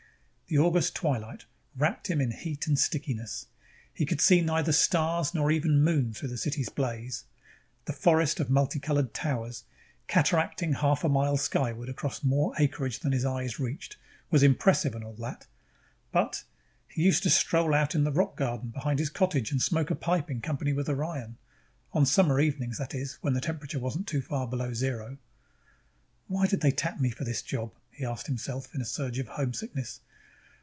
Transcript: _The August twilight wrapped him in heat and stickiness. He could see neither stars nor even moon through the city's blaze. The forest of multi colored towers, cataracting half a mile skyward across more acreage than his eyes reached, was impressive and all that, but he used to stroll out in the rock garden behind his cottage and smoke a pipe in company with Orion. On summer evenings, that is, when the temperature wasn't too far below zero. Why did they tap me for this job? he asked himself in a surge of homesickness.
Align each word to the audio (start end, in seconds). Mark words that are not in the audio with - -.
_The 0.53 0.59
August 0.59 0.95
twilight 0.95 1.45
wrapped 1.77 2.09
him 2.09 2.19
in 2.19 2.31
heat 2.31 2.67
and 2.67 2.77
stickiness. 2.77 3.45
He 3.93 4.05
could 4.05 4.19
see 4.19 4.41
neither 4.41 4.73
stars 4.73 5.33
nor 5.33 5.49
even 5.49 5.81
moon 5.81 6.13
through 6.13 6.27
the 6.27 6.37
city's 6.37 6.67
blaze. 6.67 7.23
The 7.85 7.93
forest 7.93 8.41
of 8.41 8.49
multi 8.49 8.77
colored 8.77 9.13
towers, 9.13 9.63
cataracting 10.07 10.73
half 10.73 11.05
a 11.05 11.07
mile 11.07 11.37
skyward 11.37 11.87
across 11.87 12.21
more 12.21 12.53
acreage 12.59 12.99
than 12.99 13.13
his 13.13 13.23
eyes 13.23 13.61
reached, 13.61 13.95
was 14.29 14.43
impressive 14.43 14.93
and 14.93 15.05
all 15.05 15.13
that, 15.13 15.47
but 16.11 16.43
he 16.85 17.01
used 17.01 17.23
to 17.23 17.29
stroll 17.29 17.73
out 17.73 17.95
in 17.95 18.03
the 18.03 18.11
rock 18.11 18.35
garden 18.35 18.71
behind 18.71 18.99
his 18.99 19.09
cottage 19.09 19.53
and 19.53 19.61
smoke 19.61 19.89
a 19.89 19.95
pipe 19.95 20.29
in 20.29 20.41
company 20.41 20.73
with 20.73 20.89
Orion. 20.89 21.37
On 21.93 22.05
summer 22.05 22.41
evenings, 22.41 22.77
that 22.77 22.93
is, 22.93 23.13
when 23.21 23.33
the 23.35 23.39
temperature 23.39 23.79
wasn't 23.79 24.05
too 24.05 24.21
far 24.21 24.45
below 24.49 24.73
zero. 24.73 25.15
Why 26.27 26.45
did 26.45 26.59
they 26.59 26.71
tap 26.71 26.99
me 26.99 27.09
for 27.09 27.23
this 27.23 27.41
job? 27.41 27.71
he 27.89 28.03
asked 28.03 28.27
himself 28.27 28.75
in 28.75 28.81
a 28.81 28.83
surge 28.85 29.17
of 29.17 29.29
homesickness. 29.29 30.01